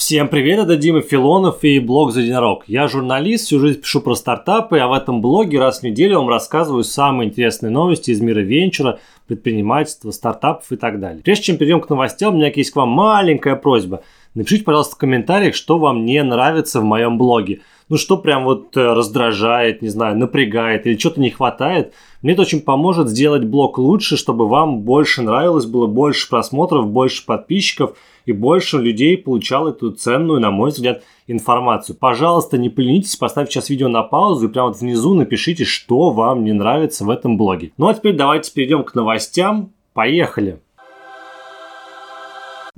[0.00, 2.64] Всем привет, это Дима Филонов и блог «За единорог».
[2.66, 6.30] Я журналист, всю жизнь пишу про стартапы, а в этом блоге раз в неделю вам
[6.30, 11.22] рассказываю самые интересные новости из мира венчура, предпринимательства, стартапов и так далее.
[11.22, 14.02] Прежде чем перейдем к новостям, у меня есть к вам маленькая просьба.
[14.34, 17.60] Напишите, пожалуйста, в комментариях, что вам не нравится в моем блоге.
[17.90, 21.92] Ну, что прям вот э, раздражает, не знаю, напрягает или что-то не хватает.
[22.22, 27.26] Мне это очень поможет сделать блог лучше, чтобы вам больше нравилось, было больше просмотров, больше
[27.26, 27.94] подписчиков–
[28.26, 31.96] и больше людей получал эту ценную, на мой взгляд, информацию.
[31.96, 36.44] Пожалуйста, не поленитесь, поставьте сейчас видео на паузу и прямо вот внизу напишите, что вам
[36.44, 37.72] не нравится в этом блоге.
[37.76, 39.72] Ну а теперь давайте перейдем к новостям.
[39.92, 40.60] Поехали!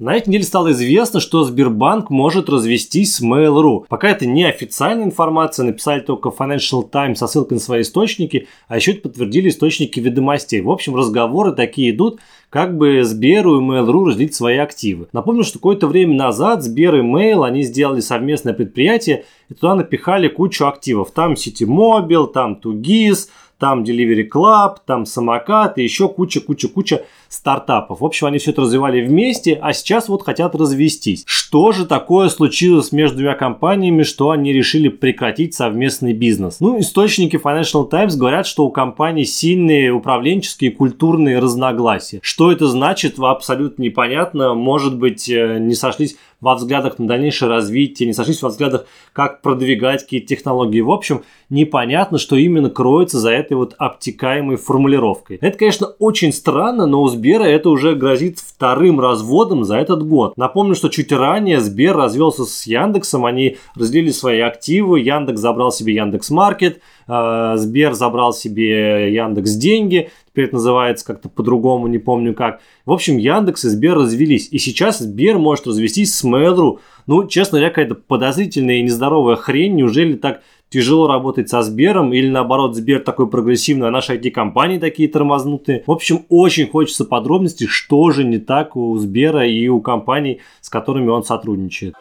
[0.02, 3.84] На этой неделе стало известно, что Сбербанк может развестись с Mail.ru.
[3.88, 8.75] Пока это не официальная информация, написали только Financial Times со ссылкой на свои источники, а
[8.75, 10.61] еще это подтвердили источники ведомостей.
[10.61, 12.19] В общем, разговоры такие идут,
[12.51, 15.06] как бы Сберу и Mail.ru разделить свои активы.
[15.12, 20.27] Напомню, что какое-то время назад Сбер и Mail, они сделали совместное предприятие и туда напихали
[20.27, 21.12] кучу активов.
[21.12, 23.28] Там Ситимобил, там Тугис,
[23.63, 28.01] там Delivery Club, там самокат и еще куча-куча-куча стартапов.
[28.01, 31.23] В общем, они все это развивали вместе, а сейчас вот хотят развестись.
[31.27, 36.59] Что же такое случилось между двумя компаниями, что они решили прекратить совместный бизнес?
[36.59, 42.19] Ну, источники Financial Times говорят, что у компании сильные управленческие и культурные разногласия.
[42.21, 44.55] Что это значит, абсолютно непонятно.
[44.55, 49.41] Может быть, э, не сошлись во взглядах на дальнейшее развитие, не сошлись во взглядах, как
[49.41, 50.81] продвигать какие-то технологии.
[50.81, 55.39] В общем, непонятно, что именно кроется за этой вот обтекаемой формулировкой.
[55.41, 60.37] Это, конечно, очень странно, но у Сбера это уже грозит вторым разводом за этот год.
[60.37, 65.95] Напомню, что чуть ранее Сбер развелся с Яндексом, они разделили свои активы, Яндекс забрал себе
[65.95, 72.34] Яндекс Маркет, э, Сбер забрал себе Яндекс деньги, теперь это называется как-то по-другому, не помню
[72.34, 72.61] как.
[72.86, 76.78] В общем, Яндекс и Сбер развелись, и сейчас Сбер может развестись с Mail.ru.
[77.06, 82.28] Ну, честно говоря, какая-то подозрительная и нездоровая хрень, неужели так тяжело работать со Сбером, или
[82.28, 85.84] наоборот, Сбер такой прогрессивный, а наши IT-компании такие тормознутые.
[85.87, 90.71] В общем, очень хочется подробностей, что же не так у Сбера и у компаний, с
[90.71, 91.94] которыми он сотрудничает.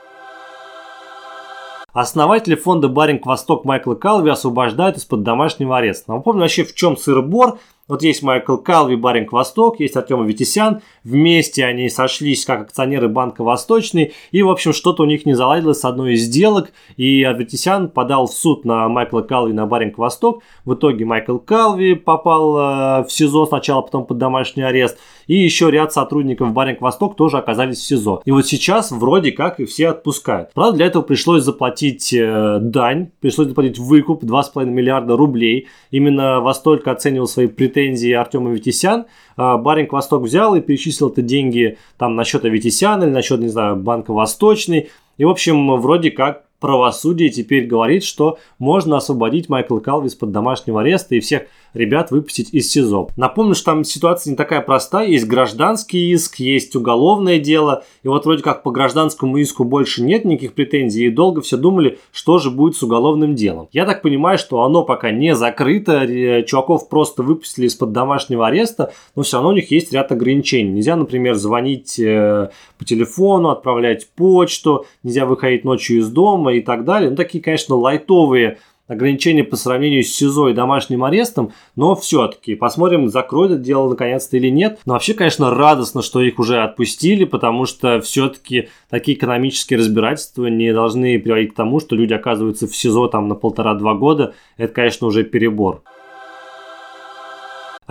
[1.94, 6.14] Основатели фонда Баринг Восток Майкла Калви освобождают из-под домашнего ареста.
[6.14, 7.59] Напомню вообще, в чем сыр-бор.
[7.91, 10.81] Вот есть Майкл Калви, Баринг Восток, есть Артем Витисян.
[11.03, 14.13] Вместе они сошлись как акционеры Банка Восточный.
[14.31, 16.72] И, в общем, что-то у них не заладилось с одной из сделок.
[16.96, 20.41] И Витисян подал в суд на Майкла Калви на Баринг Восток.
[20.63, 24.97] В итоге Майкл Калви попал э, в СИЗО сначала, потом под домашний арест.
[25.28, 28.22] И еще ряд сотрудников Баринг Восток тоже оказались в СИЗО.
[28.26, 30.52] И вот сейчас вроде как и все отпускают.
[30.54, 35.68] Правда, для этого пришлось заплатить э, дань, пришлось заплатить выкуп 2,5 миллиарда рублей.
[35.92, 39.06] Именно во столько оценивал свои претензии претензии Артема Витисян.
[39.38, 43.40] А, Баринг Восток взял и перечислил это деньги там на счет Витисяна или на счет,
[43.40, 44.90] не знаю, Банка Восточный.
[45.18, 50.82] И, в общем, вроде как правосудие теперь говорит, что можно освободить Майкла Калвис под домашнего
[50.82, 51.44] ареста и всех
[51.74, 53.09] ребят выпустить из СИЗО.
[53.16, 55.08] Напомню, что там ситуация не такая простая.
[55.08, 57.84] Есть гражданский иск, есть уголовное дело.
[58.04, 61.06] И вот вроде как по гражданскому иску больше нет никаких претензий.
[61.06, 63.70] И долго все думали, что же будет с уголовным делом.
[63.72, 66.44] Я так понимаю, что оно пока не закрыто.
[66.46, 68.94] Чуваков просто выпустили из-под домашнего ареста.
[69.16, 70.72] Но все равно у них есть ряд ограничений.
[70.72, 74.86] Нельзя, например, звонить э, по телефону, отправлять почту.
[75.03, 77.09] Нельзя выходить ночью из дома и так далее.
[77.09, 78.58] Ну, такие, конечно, лайтовые
[78.91, 84.35] ограничения по сравнению с СИЗО и домашним арестом, но все-таки посмотрим, закроют это дело наконец-то
[84.35, 84.79] или нет.
[84.85, 90.74] Но вообще, конечно, радостно, что их уже отпустили, потому что все-таки такие экономические разбирательства не
[90.74, 94.34] должны приводить к тому, что люди оказываются в СИЗО там на полтора-два года.
[94.57, 95.84] Это, конечно, уже перебор.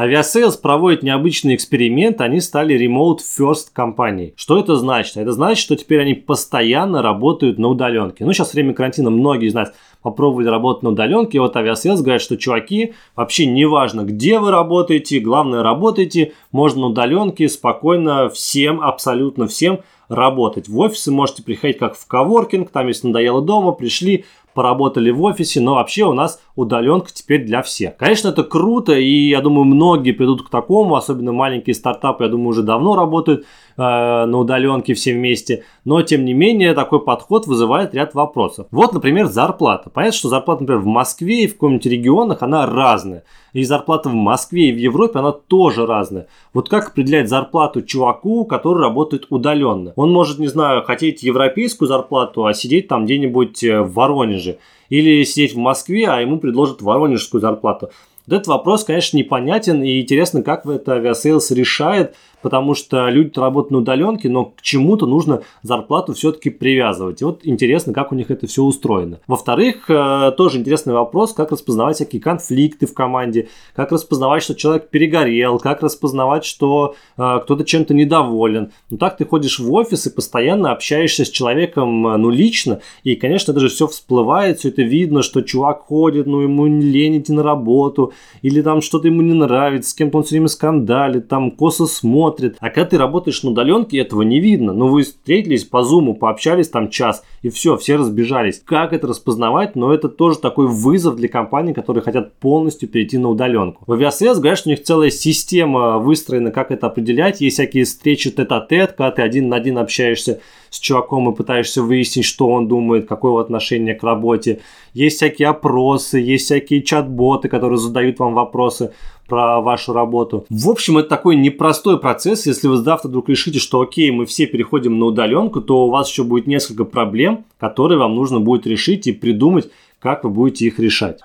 [0.00, 4.32] Aviasales проводит необычный эксперимент, они стали Remote First компанией.
[4.34, 5.18] Что это значит?
[5.18, 8.24] Это значит, что теперь они постоянно работают на удаленке.
[8.24, 11.36] Ну, сейчас время карантина многие из нас попробовали работать на удаленке.
[11.36, 16.86] И вот Aviasales говорят, что чуваки, вообще неважно, где вы работаете, главное работайте, можно на
[16.86, 20.66] удаленке спокойно всем, абсолютно всем работать.
[20.66, 24.24] В офисы можете приходить как в коворкинг, там если надоело дома, пришли,
[24.54, 27.96] поработали в офисе, но вообще у нас удаленка теперь для всех.
[27.96, 32.48] Конечно, это круто, и я думаю, многие придут к такому, особенно маленькие стартапы, я думаю,
[32.48, 33.44] уже давно работают э,
[33.76, 38.66] на удаленке все вместе, но тем не менее такой подход вызывает ряд вопросов.
[38.70, 39.90] Вот, например, зарплата.
[39.90, 43.24] Понятно, что зарплата, например, в Москве и в каком-нибудь регионах, она разная.
[43.52, 46.28] И зарплата в Москве и в Европе, она тоже разная.
[46.54, 49.92] Вот как определять зарплату чуваку, который работает удаленно?
[49.96, 54.58] Он может, не знаю, хотеть европейскую зарплату, а сидеть там где-нибудь э, в Воронеже.
[54.90, 57.90] Или сидеть в Москве, а ему предложат воронежскую зарплату.
[58.26, 63.70] Вот этот вопрос, конечно, непонятен и интересно, как это Aviasales решает, потому что люди работают
[63.70, 67.20] на удаленке, но к чему-то нужно зарплату все-таки привязывать.
[67.20, 69.20] И вот интересно, как у них это все устроено.
[69.26, 74.90] Во-вторых, э, тоже интересный вопрос, как распознавать всякие конфликты в команде, как распознавать, что человек
[74.90, 78.72] перегорел, как распознавать, что э, кто-то чем-то недоволен.
[78.90, 83.16] Ну так ты ходишь в офис и постоянно общаешься с человеком, э, ну лично, и,
[83.16, 87.42] конечно, даже все всплывает, все это видно, что чувак ходит, ну ему лень идти на
[87.42, 91.86] работу, или там что-то ему не нравится, с кем-то он все время скандалит, там косо
[91.86, 92.29] смотрит.
[92.60, 94.72] А когда ты работаешь на удаленке, этого не видно.
[94.72, 98.62] Ну вы встретились по зуму, пообщались там час, и все, все разбежались.
[98.64, 99.76] Как это распознавать?
[99.76, 103.84] Но это тоже такой вызов для компаний, которые хотят полностью перейти на удаленку.
[103.86, 107.40] В авиасвязь говорят, что у них целая система выстроена, как это определять.
[107.40, 110.40] Есть всякие встречи тет-а-тет, когда ты один на один общаешься
[110.70, 114.60] с чуваком и пытаешься выяснить, что он думает, какое его отношение к работе.
[114.94, 118.92] Есть всякие опросы, есть всякие чат-боты, которые задают вам вопросы
[119.30, 120.44] про вашу работу.
[120.50, 122.46] В общем, это такой непростой процесс.
[122.46, 126.10] Если вы завтра вдруг решите, что окей, мы все переходим на удаленку, то у вас
[126.10, 130.78] еще будет несколько проблем, которые вам нужно будет решить и придумать, как вы будете их
[130.80, 131.20] решать.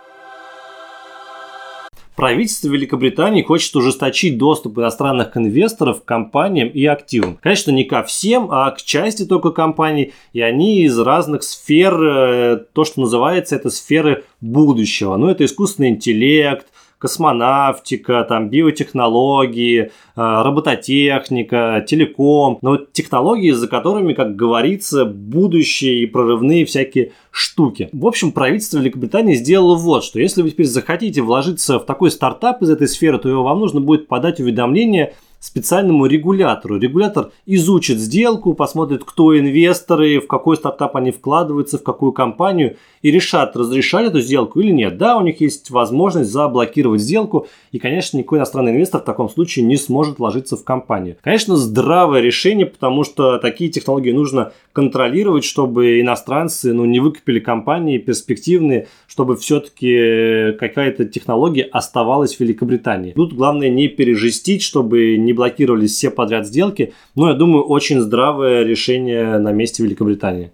[2.15, 7.37] Правительство Великобритании хочет ужесточить доступ иностранных инвесторов к компаниям и активам.
[7.41, 12.57] Конечно, не ко всем, а к части только компаний, и они из разных сфер, э,
[12.71, 15.17] то, что называется, это сферы будущего.
[15.17, 22.59] Ну, это искусственный интеллект, космонавтика, там, биотехнологии, э, робототехника, телеком.
[22.61, 27.89] Но вот технологии, за которыми, как говорится, будущее и прорывные всякие штуки.
[27.91, 32.61] В общем, правительство Великобритании сделало вот, что если вы теперь захотите вложиться в такой стартап
[32.61, 36.77] из этой сферы, то вам нужно будет подать уведомление специальному регулятору.
[36.77, 43.11] Регулятор изучит сделку, посмотрит, кто инвесторы, в какой стартап они вкладываются, в какую компанию, и
[43.11, 44.97] решат, разрешать эту сделку или нет.
[44.97, 49.65] Да, у них есть возможность заблокировать сделку, и, конечно, никакой иностранный инвестор в таком случае
[49.65, 51.17] не сможет вложиться в компанию.
[51.21, 57.99] Конечно, здравое решение, потому что такие технологии нужно контролировать, чтобы иностранцы ну, не выкупили компании
[57.99, 63.13] перспективные, чтобы все-таки какая-то технология оставалась в Великобритании.
[63.13, 68.63] Тут главное не пережестить, чтобы не блокировались все подряд сделки, но я думаю, очень здравое
[68.63, 70.51] решение на месте Великобритании.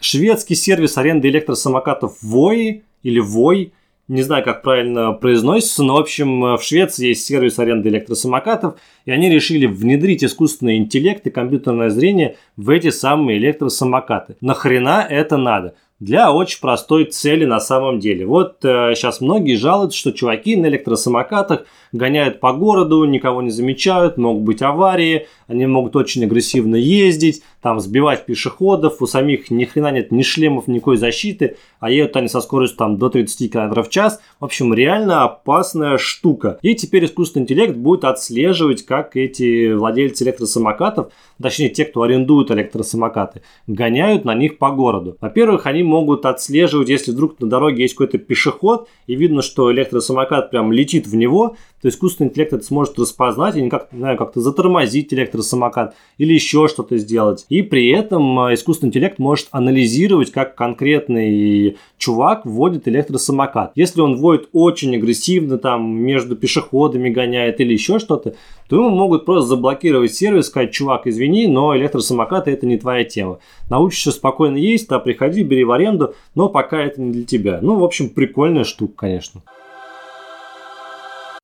[0.00, 3.70] Шведский сервис аренды электросамокатов Voi или Voi
[4.08, 8.74] не знаю, как правильно произносится, но, в общем, в Швеции есть сервис аренды электросамокатов,
[9.06, 14.36] и они решили внедрить искусственный интеллект и компьютерное зрение в эти самые электросамокаты.
[14.40, 15.76] Нахрена это надо?
[16.02, 18.26] Для очень простой цели на самом деле.
[18.26, 24.18] Вот э, сейчас многие жалуются, что чуваки на электросамокатах гоняют по городу, никого не замечают,
[24.18, 29.92] могут быть аварии, они могут очень агрессивно ездить, там сбивать пешеходов, у самих ни хрена
[29.92, 33.88] нет ни шлемов, никакой защиты, а едут они со скоростью там до 30 км в
[33.88, 34.20] час.
[34.40, 36.58] В общем, реально опасная штука.
[36.62, 43.42] И теперь искусственный интеллект будет отслеживать, как эти владельцы электросамокатов, точнее те, кто арендует электросамокаты,
[43.68, 45.16] гоняют на них по городу.
[45.20, 50.50] Во-первых, они могут отслеживать, если вдруг на дороге есть какой-то пешеход, и видно, что электросамокат
[50.50, 55.12] прям летит в него, то искусственный интеллект это сможет распознать и как, знаю, как-то затормозить
[55.12, 57.44] электросамокат или еще что-то сделать.
[57.48, 63.72] И при этом а, искусственный интеллект может анализировать, как конкретный чувак вводит электросамокат.
[63.74, 68.36] Если он вводит очень агрессивно, там между пешеходами гоняет или еще что-то,
[68.68, 73.40] то ему могут просто заблокировать сервис, сказать, чувак, извини, но электросамокаты это не твоя тема.
[73.68, 77.58] Научишься спокойно есть, да, приходи, бери в аренду, но пока это не для тебя.
[77.60, 79.42] Ну, в общем, прикольная штука, конечно.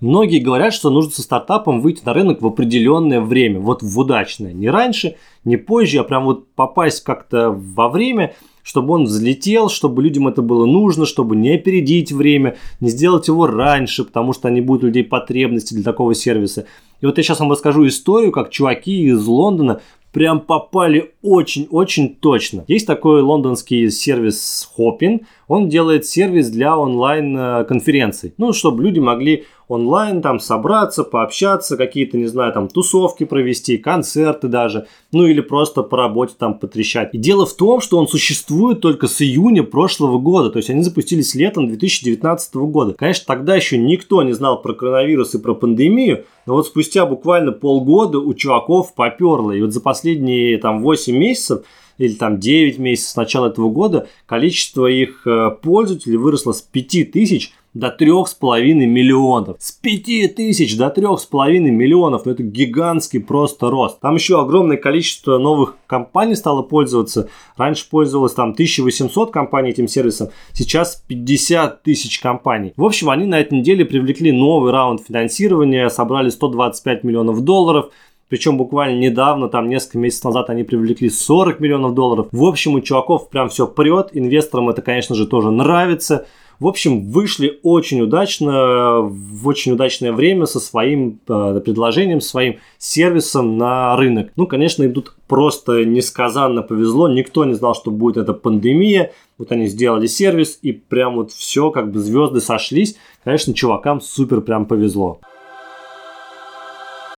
[0.00, 4.52] Многие говорят, что нужно со стартапом выйти на рынок в определенное время, вот в удачное.
[4.52, 10.04] Не раньше, не позже, а прям вот попасть как-то во время, чтобы он взлетел, чтобы
[10.04, 14.60] людям это было нужно, чтобы не опередить время, не сделать его раньше, потому что не
[14.60, 16.66] будет у людей потребности для такого сервиса.
[17.00, 19.80] И вот я сейчас вам расскажу историю, как чуваки из Лондона
[20.12, 22.64] прям попали очень-очень точно.
[22.68, 25.22] Есть такой лондонский сервис Hopin.
[25.48, 28.34] Он делает сервис для онлайн-конференций.
[28.38, 34.48] Ну, чтобы люди могли онлайн там собраться, пообщаться, какие-то, не знаю, там тусовки провести, концерты
[34.48, 37.14] даже, ну или просто по работе там потрещать.
[37.14, 40.82] И дело в том, что он существует только с июня прошлого года, то есть они
[40.82, 42.94] запустились летом 2019 года.
[42.94, 47.52] Конечно, тогда еще никто не знал про коронавирус и про пандемию, но вот спустя буквально
[47.52, 49.52] полгода у чуваков поперло.
[49.52, 51.64] И вот за последние там 8 месяцев
[51.98, 57.10] или там 9 месяцев с начала этого года количество их э, пользователей выросло с 5
[57.10, 59.56] тысяч до 3,5 миллионов.
[59.60, 62.24] С 5 тысяч до 3,5 миллионов.
[62.24, 64.00] Ну, это гигантский просто рост.
[64.00, 67.28] Там еще огромное количество новых компаний стало пользоваться.
[67.56, 70.30] Раньше пользовалось там 1800 компаний этим сервисом.
[70.52, 72.72] Сейчас 50 тысяч компаний.
[72.76, 75.88] В общем, они на этой неделе привлекли новый раунд финансирования.
[75.90, 77.90] Собрали 125 миллионов долларов.
[78.28, 82.28] Причем буквально недавно, там несколько месяцев назад они привлекли 40 миллионов долларов.
[82.30, 84.10] В общем, у чуваков прям все прет.
[84.12, 86.26] Инвесторам это, конечно же, тоже нравится.
[86.60, 93.56] В общем, вышли очень удачно, в очень удачное время со своим э, предложением, своим сервисом
[93.58, 94.32] на рынок.
[94.34, 97.08] Ну, конечно, им тут просто несказанно повезло.
[97.08, 99.12] Никто не знал, что будет эта пандемия.
[99.38, 102.96] Вот они сделали сервис, и прям вот все, как бы звезды сошлись.
[103.22, 105.20] Конечно, чувакам супер прям повезло.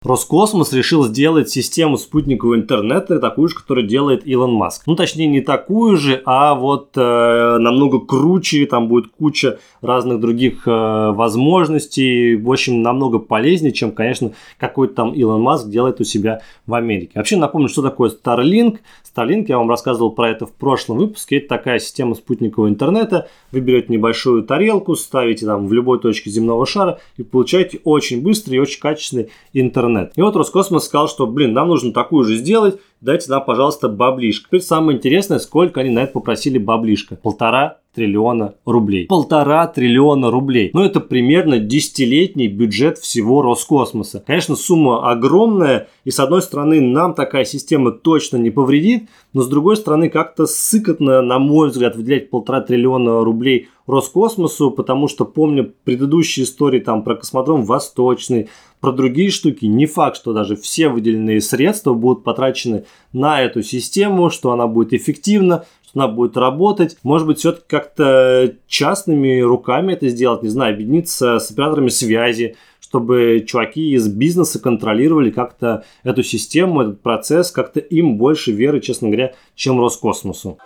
[0.03, 4.87] Роскосмос решил сделать систему спутникового интернета такую же, которую делает Илон Маск.
[4.87, 10.63] Ну, точнее, не такую же, а вот э, намного круче, там будет куча разных других
[10.65, 16.41] э, возможностей, в общем, намного полезнее, чем, конечно, какой-то там Илон Маск делает у себя
[16.65, 17.11] в Америке.
[17.13, 18.79] Вообще, напомню, что такое Starlink.
[19.15, 23.27] Starlink, я вам рассказывал про это в прошлом выпуске, это такая система спутникового интернета.
[23.51, 28.55] Вы берете небольшую тарелку, ставите там в любой точке земного шара и получаете очень быстрый
[28.55, 30.13] и очень качественный интернет интернет.
[30.15, 34.47] И вот Роскосмос сказал, что, блин, нам нужно такую же сделать, дайте нам, пожалуйста, баблишко.
[34.47, 37.15] Теперь самое интересное, сколько они на это попросили баблишка.
[37.15, 39.07] Полтора триллиона рублей.
[39.07, 40.71] Полтора триллиона рублей.
[40.73, 44.23] Ну, это примерно десятилетний бюджет всего Роскосмоса.
[44.25, 49.49] Конечно, сумма огромная, и с одной стороны, нам такая система точно не повредит, но с
[49.49, 55.73] другой стороны, как-то сыкотно, на мой взгляд, выделять полтора триллиона рублей Роскосмосу, потому что помню
[55.83, 58.47] предыдущие истории там про космодром Восточный,
[58.79, 59.65] про другие штуки.
[59.65, 64.93] Не факт, что даже все выделенные средства будут потрачены на эту систему, что она будет
[64.93, 66.97] эффективна, что она будет работать.
[67.03, 73.45] Может быть, все-таки как-то частными руками это сделать, не знаю, объединиться с операторами связи, чтобы
[73.47, 79.33] чуваки из бизнеса контролировали как-то эту систему, этот процесс, как-то им больше веры, честно говоря,
[79.55, 80.57] чем Роскосмосу.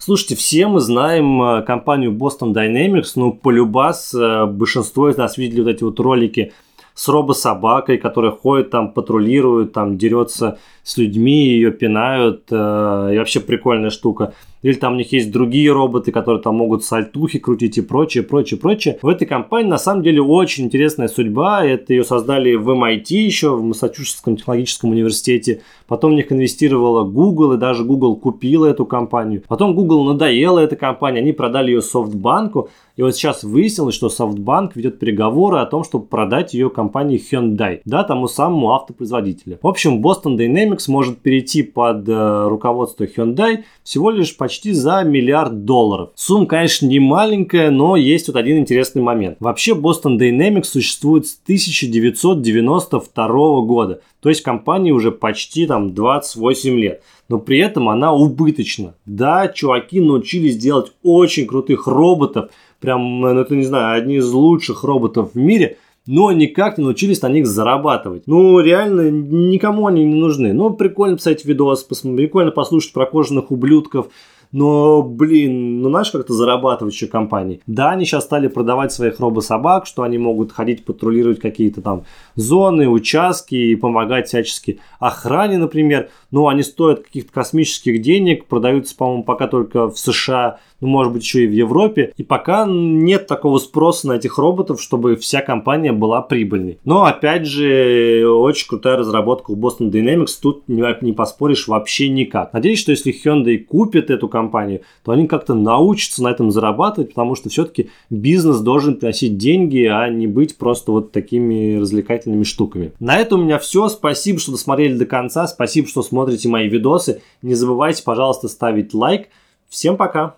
[0.00, 5.60] Слушайте, все мы знаем э, компанию Boston Dynamics, ну, полюбас, э, большинство из нас видели
[5.60, 6.52] вот эти вот ролики
[6.94, 13.40] с робособакой, которая ходит там, патрулирует, там, дерется с людьми, ее пинают, э, и вообще
[13.40, 14.34] прикольная штука.
[14.64, 18.58] Или там у них есть другие роботы, которые там могут сальтухи крутить и прочее, прочее,
[18.58, 18.98] прочее.
[19.02, 21.66] В этой компании на самом деле очень интересная судьба.
[21.66, 25.60] Это ее создали в MIT еще, в Массачусетском технологическом университете.
[25.86, 29.42] Потом в них инвестировала Google, и даже Google купила эту компанию.
[29.46, 32.68] Потом Google надоела эта компания, они продали ее SoftBank.
[32.96, 37.80] И вот сейчас выяснилось, что SoftBank ведет переговоры о том, чтобы продать ее компании Hyundai,
[37.84, 39.58] да, тому самому автопроизводителю.
[39.60, 45.64] В общем, Boston Dynamics может перейти под э, руководство Hyundai всего лишь почти за миллиард
[45.64, 46.10] долларов.
[46.14, 49.38] Сумма, конечно, не маленькая, но есть вот один интересный момент.
[49.40, 54.02] Вообще Boston Dynamics существует с 1992 года.
[54.20, 57.02] То есть компании уже почти там 28 лет.
[57.28, 58.94] Но при этом она убыточна.
[59.06, 62.50] Да, чуваки научились делать очень крутых роботов.
[62.80, 67.22] Прям, ну это не знаю, одни из лучших роботов в мире но никак не научились
[67.22, 68.26] на них зарабатывать.
[68.26, 70.52] Ну, реально, никому они не нужны.
[70.52, 74.08] Ну, прикольно писать видос, прикольно послушать про кожаных ублюдков,
[74.54, 77.60] но, блин, ну знаешь, как-то зарабатывать еще компании.
[77.66, 82.04] Да, они сейчас стали продавать своих робособак, что они могут ходить патрулировать какие-то там
[82.36, 86.08] зоны, участки и помогать всячески охране, например.
[86.30, 91.22] Но они стоят каких-то космических денег, продаются, по-моему, пока только в США, ну, может быть,
[91.22, 92.12] еще и в Европе.
[92.16, 96.78] И пока нет такого спроса на этих роботов, чтобы вся компания была прибыльной.
[96.84, 102.52] Но, опять же, очень крутая разработка у Boston Dynamics, тут не, не поспоришь вообще никак.
[102.52, 107.34] Надеюсь, что если Hyundai купит эту компанию, то они как-то научатся на этом зарабатывать, потому
[107.34, 112.92] что все-таки бизнес должен приносить деньги, а не быть просто вот такими развлекательными штуками.
[113.00, 113.88] На этом у меня все.
[113.88, 115.46] Спасибо, что досмотрели до конца.
[115.46, 117.22] Спасибо, что смотрите мои видосы.
[117.42, 119.28] Не забывайте, пожалуйста, ставить лайк.
[119.68, 120.36] Всем пока!